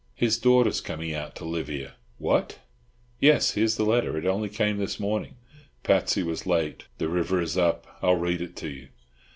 [0.15, 2.57] "His daughter's coming out to live here." "What?"
[3.19, 4.17] "Yes, here's the letter.
[4.17, 5.35] It only came this morning.
[5.83, 7.85] Patsy was late, the river is up.
[8.01, 8.87] I'll read it to you."